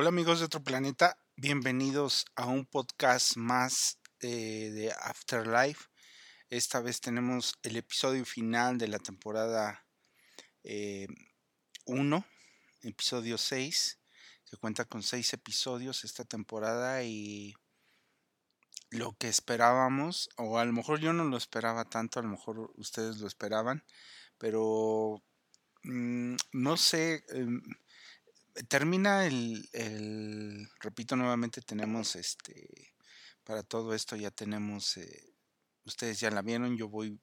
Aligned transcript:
Hola 0.00 0.10
amigos 0.10 0.38
de 0.38 0.44
otro 0.44 0.62
planeta, 0.62 1.18
bienvenidos 1.34 2.24
a 2.36 2.46
un 2.46 2.66
podcast 2.66 3.36
más 3.36 3.98
eh, 4.20 4.70
de 4.70 4.92
Afterlife. 4.92 5.86
Esta 6.50 6.80
vez 6.80 7.00
tenemos 7.00 7.54
el 7.64 7.74
episodio 7.74 8.24
final 8.24 8.78
de 8.78 8.86
la 8.86 9.00
temporada 9.00 9.84
1, 10.62 12.16
eh, 12.16 12.28
episodio 12.82 13.36
6, 13.36 13.98
que 14.48 14.56
cuenta 14.58 14.84
con 14.84 15.02
6 15.02 15.32
episodios 15.32 16.04
esta 16.04 16.24
temporada 16.24 17.02
y 17.02 17.56
lo 18.90 19.16
que 19.16 19.26
esperábamos, 19.26 20.30
o 20.36 20.60
a 20.60 20.64
lo 20.64 20.72
mejor 20.72 21.00
yo 21.00 21.12
no 21.12 21.24
lo 21.24 21.36
esperaba 21.36 21.84
tanto, 21.86 22.20
a 22.20 22.22
lo 22.22 22.28
mejor 22.28 22.70
ustedes 22.76 23.16
lo 23.16 23.26
esperaban, 23.26 23.82
pero 24.38 25.24
mm, 25.82 26.36
no 26.52 26.76
sé, 26.76 27.24
em, 27.30 27.60
termina 28.68 29.26
el, 29.26 30.68
repito 30.80 31.16
nuevamente, 31.16 31.60
tenemos 31.60 32.16
este, 32.16 32.94
para 33.44 33.62
todo 33.62 33.94
esto 33.94 34.16
ya 34.16 34.30
tenemos, 34.30 34.96
eh, 34.96 35.34
ustedes 35.84 36.20
ya 36.20 36.30
la 36.30 36.42
vieron, 36.42 36.76
yo 36.76 36.88
voy 36.88 37.20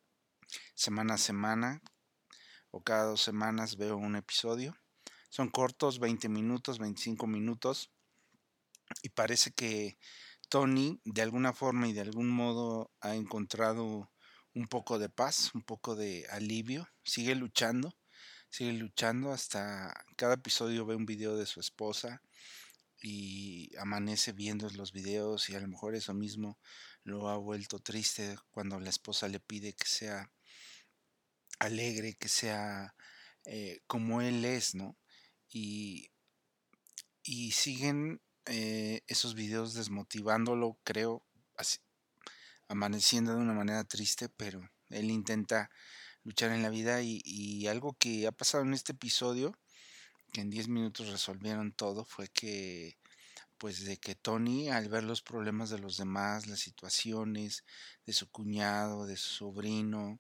semana 0.74 1.16
a 1.16 1.18
semana 1.18 1.82
o 2.72 2.82
cada 2.82 3.06
dos 3.06 3.22
semanas 3.22 3.78
veo 3.78 3.98
un 3.98 4.16
episodio. 4.16 4.76
Son 5.30 5.50
cortos, 5.50 6.00
20 6.00 6.30
minutos, 6.30 6.80
25 6.80 7.28
minutos. 7.28 7.90
Y 9.02 9.10
parece 9.10 9.52
que 9.52 9.98
Tony 10.50 11.02
de 11.06 11.22
alguna 11.22 11.54
forma 11.54 11.88
y 11.88 11.94
de 11.94 12.02
algún 12.02 12.30
modo 12.30 12.92
ha 13.02 13.16
encontrado 13.16 14.12
un 14.54 14.68
poco 14.68 15.00
de 15.00 15.10
paz, 15.10 15.52
un 15.54 15.62
poco 15.62 15.96
de 15.96 16.26
alivio, 16.30 16.88
sigue 17.04 17.36
luchando, 17.36 17.94
sigue 18.50 18.74
luchando 18.74 19.32
hasta 19.32 19.94
cada 20.16 20.36
episodio 20.36 20.86
ve 20.86 20.96
un 20.96 21.06
video 21.06 21.36
de 21.38 21.46
su 21.46 21.60
esposa 21.60 22.22
y 23.02 23.76
amanece 23.78 24.32
viendo 24.32 24.70
los 24.72 24.92
videos 24.92 25.50
y 25.50 25.56
a 25.56 25.60
lo 25.60 25.68
mejor 25.68 25.96
eso 25.96 26.14
mismo 26.14 26.58
lo 27.04 27.30
ha 27.30 27.38
vuelto 27.38 27.80
triste 27.80 28.36
cuando 28.52 28.80
la 28.80 28.90
esposa 28.90 29.28
le 29.28 29.40
pide 29.40 29.74
que 29.74 29.88
sea 29.88 30.32
alegre, 31.60 32.16
que 32.16 32.30
sea 32.30 32.96
eh, 33.46 33.82
como 33.88 34.22
él 34.22 34.44
es, 34.44 34.76
¿no? 34.76 34.98
Y, 35.50 36.10
y 37.24 37.52
siguen 37.52 38.22
eh, 38.46 39.04
esos 39.08 39.36
videos 39.36 39.74
desmotivándolo, 39.74 40.78
creo, 40.84 41.24
amaneciendo 42.68 43.36
de 43.36 43.42
una 43.42 43.54
manera 43.54 43.84
triste, 43.84 44.30
pero 44.30 44.70
él 44.90 45.12
intenta 45.12 45.70
luchar 46.26 46.52
en 46.52 46.64
la 46.64 46.70
vida 46.70 47.02
y, 47.02 47.68
algo 47.68 47.94
que 47.98 48.28
ha 48.28 48.32
pasado 48.32 48.64
en 48.66 48.74
este 48.74 48.92
episodio, 48.94 49.58
que 50.34 50.42
en 50.42 50.50
10 50.50 50.68
minutos 50.68 51.10
resolvieron 51.10 51.72
todo, 51.72 52.04
fue 52.04 52.28
que 52.28 52.98
pues 53.58 53.86
de 53.86 53.98
que 53.98 54.16
Tony 54.16 54.70
al 54.70 54.90
ver 54.90 55.04
los 55.06 55.22
problemas 55.22 55.70
de 55.70 55.80
los 55.80 55.96
demás, 55.98 56.48
las 56.48 56.60
situaciones 56.60 57.64
de 58.06 58.12
su 58.12 58.30
cuñado, 58.30 59.06
de 59.06 59.16
su 59.16 59.30
sobrino, 59.30 60.20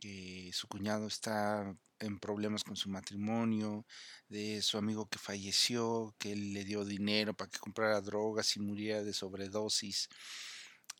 que 0.00 0.50
su 0.54 0.66
cuñado 0.66 1.06
está 1.06 1.76
en 1.98 2.18
problemas 2.18 2.64
con 2.64 2.76
su 2.76 2.88
matrimonio, 2.88 3.86
de 4.28 4.62
su 4.62 4.78
amigo 4.78 5.08
que 5.08 5.18
falleció, 5.18 6.14
que 6.18 6.32
él 6.32 6.54
le 6.54 6.64
dio 6.64 6.84
dinero 6.84 7.34
para 7.34 7.50
que 7.50 7.58
comprara 7.58 8.00
drogas 8.00 8.56
y 8.56 8.60
muriera 8.60 9.02
de 9.02 9.12
sobredosis, 9.12 10.08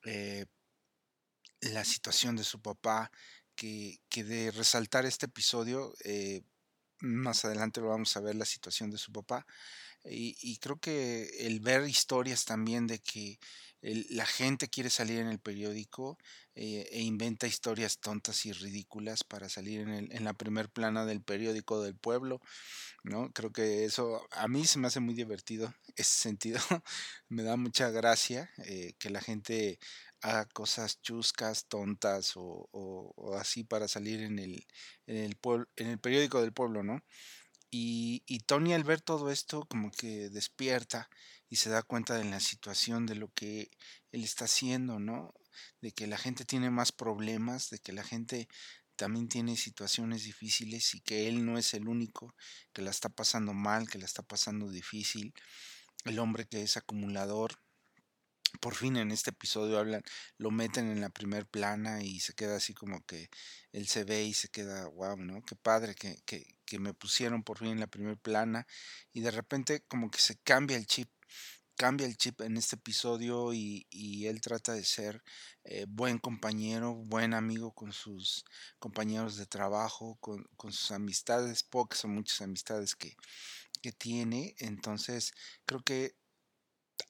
eh, 0.04 0.44
la 1.62 1.84
situación 1.84 2.36
de 2.36 2.44
su 2.44 2.60
papá, 2.60 3.10
que, 3.60 4.24
de 4.24 4.50
resaltar 4.52 5.04
este 5.04 5.26
episodio, 5.26 5.94
eh, 6.04 6.42
más 7.00 7.44
adelante 7.44 7.80
lo 7.80 7.88
vamos 7.88 8.16
a 8.16 8.20
ver 8.20 8.34
la 8.34 8.46
situación 8.46 8.90
de 8.90 8.98
su 8.98 9.12
papá, 9.12 9.46
y, 10.02 10.56
creo 10.60 10.80
que 10.80 11.28
el 11.40 11.60
ver 11.60 11.86
historias 11.86 12.46
también 12.46 12.86
de 12.86 13.00
que 13.00 13.38
la 13.82 14.24
gente 14.24 14.68
quiere 14.68 14.88
salir 14.88 15.18
en 15.18 15.26
el 15.26 15.38
periódico 15.38 16.16
eh, 16.54 16.88
e 16.90 17.02
inventa 17.02 17.46
historias 17.46 17.98
tontas 17.98 18.46
y 18.46 18.52
ridículas 18.52 19.24
para 19.24 19.50
salir 19.50 19.80
en 19.86 20.24
la 20.24 20.32
primer 20.32 20.70
plana 20.70 21.04
del 21.04 21.20
periódico 21.20 21.82
del 21.82 21.96
pueblo, 21.96 22.40
¿no? 23.02 23.30
Creo 23.32 23.52
que 23.52 23.84
eso 23.84 24.26
a 24.32 24.48
mí 24.48 24.66
se 24.66 24.78
me 24.78 24.86
hace 24.88 25.00
muy 25.00 25.14
divertido 25.14 25.74
ese 25.96 26.18
sentido. 26.18 26.60
me 27.28 27.42
da 27.42 27.56
mucha 27.56 27.90
gracia 27.90 28.50
eh, 28.64 28.94
que 28.98 29.10
la 29.10 29.20
gente 29.20 29.78
haga 30.22 30.46
cosas 30.46 31.00
chuscas, 31.02 31.66
tontas 31.66 32.32
o, 32.36 33.36
así 33.38 33.64
para 33.64 33.88
salir 33.88 34.20
en 34.22 34.38
el, 34.38 34.66
en 35.06 35.16
el, 35.16 35.38
en 35.76 35.86
el 35.86 35.98
periódico 35.98 36.40
del 36.40 36.52
pueblo, 36.52 36.82
¿no? 36.82 37.02
Y, 37.70 38.22
y, 38.26 38.40
Tony 38.40 38.74
al 38.74 38.82
ver 38.82 39.00
todo 39.00 39.30
esto 39.30 39.64
como 39.66 39.92
que 39.92 40.28
despierta 40.28 41.08
y 41.48 41.56
se 41.56 41.70
da 41.70 41.82
cuenta 41.82 42.16
de 42.16 42.24
la 42.24 42.40
situación, 42.40 43.06
de 43.06 43.14
lo 43.14 43.32
que 43.32 43.70
él 44.10 44.24
está 44.24 44.46
haciendo, 44.46 44.98
¿no? 44.98 45.34
De 45.80 45.92
que 45.92 46.06
la 46.06 46.18
gente 46.18 46.44
tiene 46.44 46.70
más 46.70 46.90
problemas, 46.90 47.70
de 47.70 47.78
que 47.78 47.92
la 47.92 48.02
gente 48.02 48.48
también 49.00 49.28
tiene 49.28 49.56
situaciones 49.56 50.24
difíciles 50.24 50.94
y 50.94 51.00
que 51.00 51.26
él 51.26 51.46
no 51.46 51.56
es 51.56 51.72
el 51.72 51.88
único 51.88 52.34
que 52.74 52.82
la 52.82 52.90
está 52.90 53.08
pasando 53.08 53.54
mal, 53.54 53.88
que 53.88 53.98
la 53.98 54.04
está 54.04 54.22
pasando 54.22 54.68
difícil. 54.68 55.32
El 56.04 56.18
hombre 56.18 56.46
que 56.46 56.62
es 56.62 56.76
acumulador, 56.76 57.58
por 58.60 58.74
fin 58.74 58.96
en 58.96 59.10
este 59.10 59.30
episodio 59.30 59.78
hablan, 59.78 60.02
lo 60.38 60.50
meten 60.50 60.90
en 60.90 61.00
la 61.00 61.10
primer 61.10 61.46
plana 61.46 62.02
y 62.02 62.20
se 62.20 62.34
queda 62.34 62.56
así 62.56 62.74
como 62.74 63.04
que 63.06 63.30
él 63.72 63.86
se 63.86 64.04
ve 64.04 64.24
y 64.24 64.34
se 64.34 64.48
queda, 64.48 64.86
wow, 64.88 65.16
¿no? 65.16 65.42
Qué 65.42 65.56
padre 65.56 65.94
que, 65.94 66.20
que, 66.24 66.46
que 66.64 66.78
me 66.78 66.94
pusieron 66.94 67.42
por 67.42 67.58
fin 67.58 67.68
en 67.68 67.80
la 67.80 67.86
primer 67.86 68.18
plana 68.18 68.66
y 69.12 69.20
de 69.20 69.30
repente 69.30 69.82
como 69.88 70.10
que 70.10 70.18
se 70.20 70.36
cambia 70.38 70.76
el 70.76 70.86
chip 70.86 71.10
cambia 71.80 72.06
el 72.06 72.18
chip 72.18 72.42
en 72.42 72.58
este 72.58 72.76
episodio 72.76 73.54
y, 73.54 73.86
y 73.88 74.26
él 74.26 74.42
trata 74.42 74.74
de 74.74 74.84
ser 74.84 75.22
eh, 75.64 75.86
buen 75.88 76.18
compañero, 76.18 76.92
buen 76.94 77.32
amigo 77.32 77.72
con 77.72 77.94
sus 77.94 78.44
compañeros 78.78 79.38
de 79.38 79.46
trabajo, 79.46 80.18
con, 80.20 80.44
con 80.58 80.74
sus 80.74 80.90
amistades, 80.90 81.62
pocas 81.62 82.04
o 82.04 82.08
muchas 82.08 82.42
amistades 82.42 82.94
que, 82.94 83.16
que 83.80 83.92
tiene. 83.92 84.54
Entonces 84.58 85.32
creo 85.64 85.80
que 85.82 86.19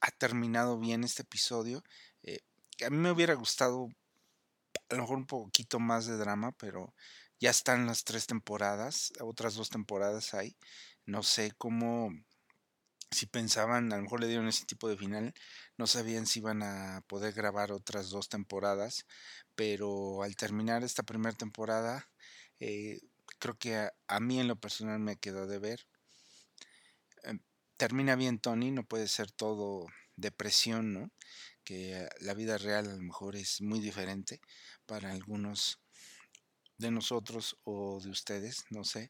ha 0.01 0.11
terminado 0.11 0.77
bien 0.79 1.03
este 1.03 1.21
episodio. 1.23 1.83
Eh, 2.23 2.41
a 2.85 2.89
mí 2.89 2.97
me 2.97 3.11
hubiera 3.11 3.35
gustado 3.35 3.87
a 4.89 4.95
lo 4.95 5.01
mejor 5.01 5.17
un 5.17 5.25
poquito 5.25 5.79
más 5.79 6.05
de 6.05 6.17
drama, 6.17 6.51
pero 6.53 6.93
ya 7.39 7.49
están 7.49 7.87
las 7.87 8.03
tres 8.03 8.27
temporadas, 8.27 9.13
otras 9.21 9.55
dos 9.55 9.69
temporadas 9.69 10.33
hay. 10.33 10.55
No 11.05 11.23
sé 11.23 11.53
cómo, 11.57 12.11
si 13.09 13.25
pensaban, 13.25 13.91
a 13.91 13.97
lo 13.97 14.03
mejor 14.03 14.21
le 14.21 14.27
dieron 14.27 14.47
ese 14.47 14.65
tipo 14.65 14.87
de 14.89 14.97
final, 14.97 15.33
no 15.77 15.87
sabían 15.87 16.27
si 16.27 16.39
iban 16.39 16.61
a 16.63 17.03
poder 17.07 17.33
grabar 17.33 17.71
otras 17.71 18.09
dos 18.09 18.29
temporadas, 18.29 19.05
pero 19.55 20.23
al 20.23 20.35
terminar 20.35 20.83
esta 20.83 21.03
primera 21.03 21.35
temporada, 21.35 22.09
eh, 22.59 22.99
creo 23.39 23.57
que 23.57 23.89
a, 24.07 24.19
mí 24.19 24.39
en 24.39 24.47
lo 24.47 24.55
personal 24.55 24.99
me 24.99 25.17
quedó 25.17 25.47
de 25.47 25.59
ver. 25.59 25.87
Em, 27.23 27.39
termina 27.81 28.15
bien 28.15 28.37
Tony, 28.37 28.69
no 28.69 28.83
puede 28.83 29.07
ser 29.07 29.31
todo 29.31 29.87
depresión, 30.15 30.93
¿no? 30.93 31.11
Que 31.63 32.07
la 32.19 32.35
vida 32.35 32.59
real 32.59 32.87
a 32.87 32.93
lo 32.93 33.01
mejor 33.01 33.35
es 33.35 33.59
muy 33.59 33.79
diferente 33.79 34.39
para 34.85 35.11
algunos 35.11 35.79
de 36.77 36.91
nosotros 36.91 37.57
o 37.63 37.99
de 37.99 38.11
ustedes, 38.11 38.65
no 38.69 38.83
sé, 38.83 39.09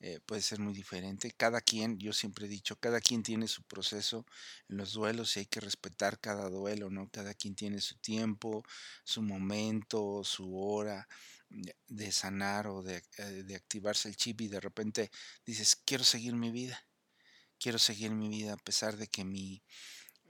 eh, 0.00 0.18
puede 0.26 0.42
ser 0.42 0.58
muy 0.58 0.74
diferente. 0.74 1.30
Cada 1.36 1.60
quien, 1.60 2.00
yo 2.00 2.12
siempre 2.12 2.46
he 2.46 2.48
dicho, 2.48 2.74
cada 2.80 3.00
quien 3.00 3.22
tiene 3.22 3.46
su 3.46 3.62
proceso 3.62 4.26
en 4.68 4.78
los 4.78 4.92
duelos 4.92 5.36
y 5.36 5.40
hay 5.40 5.46
que 5.46 5.60
respetar 5.60 6.18
cada 6.18 6.50
duelo, 6.50 6.90
¿no? 6.90 7.08
Cada 7.10 7.32
quien 7.34 7.54
tiene 7.54 7.80
su 7.80 7.94
tiempo, 7.98 8.64
su 9.04 9.22
momento, 9.22 10.24
su 10.24 10.58
hora 10.58 11.06
de 11.86 12.10
sanar 12.10 12.66
o 12.66 12.82
de, 12.82 13.04
eh, 13.18 13.44
de 13.44 13.54
activarse 13.54 14.08
el 14.08 14.16
chip 14.16 14.40
y 14.40 14.48
de 14.48 14.58
repente 14.58 15.12
dices, 15.46 15.76
quiero 15.76 16.02
seguir 16.02 16.34
mi 16.34 16.50
vida 16.50 16.84
quiero 17.60 17.78
seguir 17.78 18.10
mi 18.10 18.28
vida 18.28 18.54
a 18.54 18.56
pesar 18.56 18.96
de 18.96 19.06
que 19.06 19.24
mi, 19.24 19.62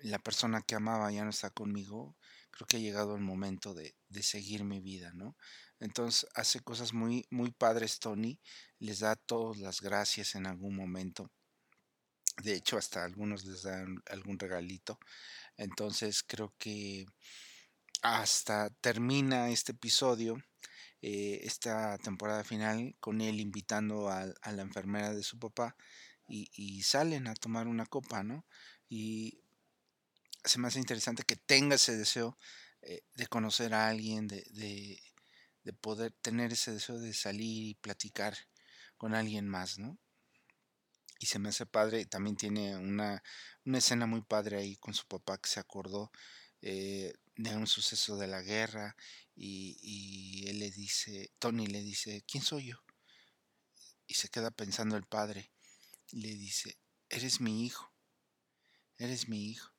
la 0.03 0.19
persona 0.19 0.63
que 0.63 0.75
amaba 0.75 1.11
ya 1.13 1.25
no 1.25 1.31
está 1.31 1.51
conmigo, 1.51 2.17
creo 2.51 2.67
que 2.67 2.77
ha 2.77 2.81
llegado 2.81 3.15
el 3.15 3.23
momento 3.23 3.73
de, 3.73 3.95
de 4.09 4.23
seguir 4.23 4.65
mi 4.65 4.81
vida, 4.81 5.13
¿no? 5.15 5.37
Entonces 5.79 6.29
hace 6.35 6.61
cosas 6.61 6.93
muy, 6.93 7.27
muy 7.31 7.53
padres 7.53 8.01
Tony, 8.01 8.39
les 8.79 9.01
da 9.01 9.17
todas 9.17 9.59
las 9.59 9.81
gracias 9.81 10.35
en 10.35 10.47
algún 10.47 10.77
momento. 10.77 11.31
De 12.43 12.55
hecho, 12.55 12.77
hasta 12.77 13.05
algunos 13.05 13.45
les 13.45 13.63
dan 13.63 14.03
algún 14.11 14.39
regalito. 14.39 14.99
Entonces 15.57 16.23
creo 16.23 16.55
que 16.59 17.07
hasta 18.03 18.71
termina 18.81 19.51
este 19.51 19.73
episodio, 19.73 20.43
eh, 21.03 21.41
esta 21.45 21.99
temporada 21.99 22.45
final, 22.45 22.97
con 23.01 23.21
él 23.21 23.41
invitando 23.41 24.09
a, 24.09 24.27
a 24.43 24.53
la 24.53 24.63
enfermera 24.63 25.15
de 25.15 25.23
su 25.23 25.39
papá 25.39 25.77
y, 26.31 26.83
salen 26.83 27.27
a 27.27 27.35
tomar 27.35 27.67
una 27.67 27.87
copa, 27.87 28.23
¿no? 28.23 28.47
Y 28.89 29.41
se 30.45 30.59
me 30.59 30.69
hace 30.69 30.79
interesante 30.79 31.25
que 31.25 31.37
tenga 31.37 31.77
ese 31.77 31.97
deseo 31.97 32.39
eh, 32.83 33.03
de 33.15 33.27
conocer 33.27 33.75
a 33.75 33.89
alguien, 33.89 34.29
de, 34.29 34.47
de, 34.51 35.03
de, 35.65 35.73
poder 35.73 36.13
tener 36.23 36.53
ese 36.53 36.73
deseo 36.73 36.99
de 36.99 37.13
salir 37.13 37.69
y 37.69 37.75
platicar 37.75 38.37
con 38.97 39.15
alguien 39.15 39.49
más, 39.49 39.79
¿no? 39.79 39.99
y 41.21 41.27
se 41.27 41.39
me 41.39 41.51
hace 41.51 41.67
padre. 41.67 42.07
También 42.07 42.37
tiene 42.37 42.77
una, 42.77 43.23
una 43.65 43.79
escena 43.79 44.07
muy 44.07 44.23
padre 44.23 44.59
ahí 44.59 44.77
con 44.77 44.95
su 44.95 45.07
papá 45.07 45.39
que 45.39 45.51
se 45.51 45.61
acordó 45.61 46.11
eh, 46.63 47.13
de 47.37 47.57
un 47.57 47.67
suceso 47.67 48.17
de 48.17 48.27
la 48.27 48.43
guerra 48.43 48.97
y, 49.37 49.77
y 49.83 50.49
él 50.49 50.59
le 50.59 50.71
dice, 50.71 51.31
Tony 51.39 51.67
le 51.67 51.83
dice, 51.83 52.25
¿quién 52.27 52.43
soy 52.43 52.69
yo? 52.69 52.83
Y 54.07 54.15
se 54.15 54.29
queda 54.29 54.51
pensando 54.51 54.97
el 54.97 55.05
padre 55.05 55.53
le 56.13 56.35
dice, 56.35 56.79
eres 57.09 57.41
mi 57.41 57.65
hijo, 57.65 57.93
eres 58.99 59.29
mi 59.29 59.51
hijo. 59.51 59.73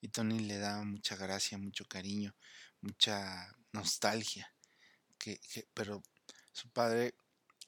Y 0.00 0.08
Tony 0.08 0.40
le 0.40 0.58
da 0.58 0.82
mucha 0.82 1.16
gracia, 1.16 1.58
mucho 1.58 1.86
cariño, 1.86 2.34
mucha 2.80 3.56
nostalgia. 3.72 4.52
Que, 5.18 5.40
pero 5.74 6.02
su 6.52 6.70
padre, 6.70 7.14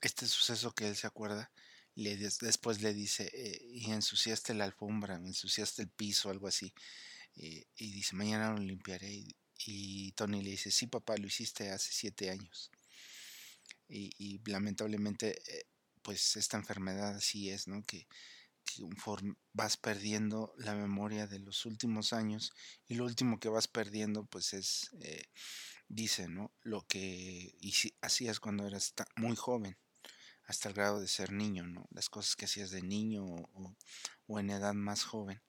este 0.01 0.27
suceso 0.27 0.73
que 0.75 0.89
él 0.89 0.97
se 0.97 1.07
acuerda, 1.07 1.51
le, 1.95 2.17
después 2.17 2.81
le 2.81 2.95
dice, 2.95 3.29
eh, 3.33 3.61
y 3.73 3.91
ensuciaste 3.91 4.55
la 4.55 4.65
alfombra, 4.65 5.17
ensuciaste 5.17 5.83
el 5.83 5.89
piso, 5.89 6.31
algo 6.31 6.47
así. 6.47 6.73
Eh, 7.35 7.67
y 7.77 7.93
dice, 7.93 8.15
mañana 8.15 8.53
lo 8.53 8.59
limpiaré. 8.59 9.25
Y, 9.67 10.13
Tony 10.13 10.43
le 10.43 10.51
dice, 10.51 10.71
sí 10.71 10.87
papá, 10.87 11.17
lo 11.17 11.27
hiciste 11.27 11.71
hace 11.71 11.91
siete 11.93 12.31
años. 12.31 12.71
Y, 13.89 14.41
lamentablemente, 14.45 15.41
eh, 15.47 15.67
pues 16.09 16.37
esta 16.37 16.57
enfermedad 16.57 17.17
así 17.17 17.51
es, 17.51 17.69
¿no? 17.69 17.83
Que, 17.83 18.09
vas 19.53 19.77
perdiendo 19.77 20.55
la 20.57 20.75
memoria 20.75 21.27
de 21.27 21.39
los 21.39 21.67
últimos 21.67 22.15
años 22.15 22.55
y 22.87 22.95
lo 22.95 23.05
último 23.05 23.39
que 23.39 23.51
vas 23.51 23.69
perdiendo 23.69 24.25
pues 24.25 24.55
es, 24.55 24.91
eh, 25.03 25.27
dice, 25.87 26.27
¿no? 26.29 26.51
Lo 26.63 26.87
que 26.87 27.55
hacías 28.01 28.41
cuando 28.41 28.67
eras 28.67 28.95
muy 29.17 29.37
joven, 29.37 29.77
hasta 30.47 30.71
el 30.71 30.75
grado 30.75 30.99
de 30.99 31.09
ser 31.09 31.31
niño, 31.31 31.67
¿no? 31.67 31.87
Las 31.91 32.09
cosas 32.09 32.37
que 32.37 32.47
hacías 32.47 32.71
de 32.71 32.81
niño 32.81 33.27
o, 33.27 34.39
en 34.41 34.49
edad 34.49 34.73
más 34.73 35.05
joven. 35.05 35.43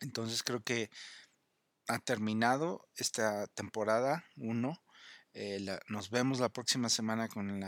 Entonces 0.00 0.42
creo 0.42 0.64
que 0.64 0.90
ha 1.86 2.00
terminado 2.00 2.88
esta 2.96 3.46
temporada 3.46 4.24
1. 4.34 4.82
Eh, 5.34 5.64
nos 5.86 6.10
vemos 6.10 6.40
la 6.40 6.48
próxima 6.48 6.88
semana 6.88 7.28
con 7.28 7.50
el 7.50 7.62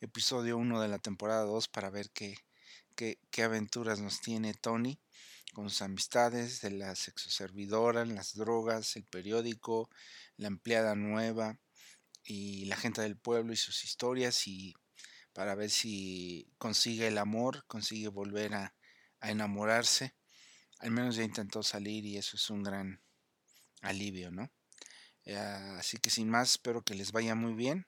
episodio 0.00 0.56
1 0.56 0.80
de 0.80 0.88
la 0.88 0.98
temporada 0.98 1.42
2 1.42 1.68
para 1.68 1.90
ver 1.90 2.10
qué, 2.10 2.36
qué, 2.96 3.42
aventuras 3.42 4.00
nos 4.00 4.20
tiene 4.20 4.54
Tony 4.54 5.00
con 5.52 5.70
sus 5.70 5.82
amistades 5.82 6.60
de 6.60 6.70
la 6.70 6.94
sexoservidora, 6.94 8.04
las 8.04 8.34
drogas, 8.34 8.96
el 8.96 9.04
periódico, 9.04 9.90
la 10.36 10.48
empleada 10.48 10.94
nueva 10.94 11.58
y 12.24 12.66
la 12.66 12.76
gente 12.76 13.02
del 13.02 13.16
pueblo 13.16 13.52
y 13.52 13.56
sus 13.56 13.84
historias 13.84 14.46
y 14.46 14.74
para 15.32 15.54
ver 15.54 15.70
si 15.70 16.52
consigue 16.58 17.08
el 17.08 17.18
amor, 17.18 17.64
consigue 17.66 18.08
volver 18.08 18.54
a, 18.54 18.74
a 19.20 19.30
enamorarse 19.30 20.14
al 20.80 20.90
menos 20.90 21.16
ya 21.16 21.22
intentó 21.22 21.62
salir 21.62 22.04
y 22.04 22.16
eso 22.16 22.36
es 22.36 22.50
un 22.50 22.62
gran 22.62 23.00
alivio, 23.82 24.30
¿no? 24.30 24.50
Eh, 25.24 25.36
así 25.36 25.98
que 25.98 26.10
sin 26.10 26.28
más, 26.28 26.52
espero 26.52 26.82
que 26.82 26.94
les 26.94 27.12
vaya 27.12 27.34
muy 27.34 27.52
bien, 27.52 27.86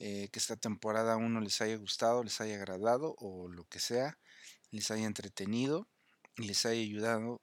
eh, 0.00 0.30
que 0.32 0.38
esta 0.38 0.56
temporada 0.56 1.18
1 1.18 1.40
les 1.42 1.60
haya 1.60 1.76
gustado, 1.76 2.24
les 2.24 2.40
haya 2.40 2.54
agradado 2.56 3.14
o 3.18 3.48
lo 3.48 3.64
que 3.66 3.80
sea, 3.80 4.18
les 4.70 4.90
haya 4.90 5.04
entretenido 5.04 5.86
y 6.36 6.46
les 6.46 6.64
haya 6.64 6.80
ayudado 6.80 7.42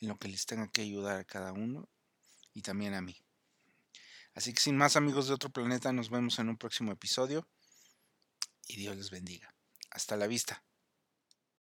en 0.00 0.08
lo 0.08 0.18
que 0.18 0.28
les 0.28 0.44
tenga 0.44 0.68
que 0.68 0.82
ayudar 0.82 1.18
a 1.18 1.24
cada 1.24 1.52
uno 1.52 1.88
y 2.52 2.60
también 2.60 2.92
a 2.92 3.00
mí. 3.00 3.16
Así 4.34 4.52
que 4.52 4.60
sin 4.60 4.76
más 4.76 4.96
amigos 4.96 5.26
de 5.26 5.34
otro 5.34 5.48
planeta, 5.48 5.90
nos 5.94 6.10
vemos 6.10 6.38
en 6.38 6.50
un 6.50 6.58
próximo 6.58 6.92
episodio 6.92 7.48
y 8.68 8.76
Dios 8.76 8.94
les 8.94 9.10
bendiga. 9.10 9.54
Hasta 9.90 10.16
la 10.16 10.26
vista. 10.26 10.62